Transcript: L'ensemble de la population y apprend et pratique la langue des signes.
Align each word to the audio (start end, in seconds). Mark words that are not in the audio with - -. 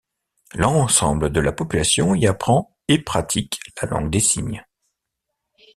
L'ensemble 0.55 1.31
de 1.31 1.39
la 1.39 1.51
population 1.51 2.15
y 2.15 2.25
apprend 2.25 2.75
et 2.87 2.97
pratique 2.97 3.59
la 3.79 3.87
langue 3.87 4.09
des 4.09 4.19
signes. 4.19 4.65